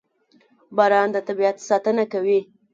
•باران 0.75 1.07
د 1.11 1.17
طبیعت 1.27 1.57
ساتنه 1.69 2.03
کوي. 2.13 2.39